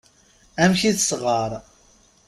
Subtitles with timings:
[0.63, 1.51] Amek i tesɣar.